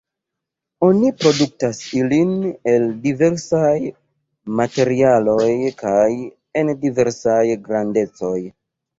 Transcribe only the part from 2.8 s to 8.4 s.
diversaj materialoj kaj en diversaj grandecoj.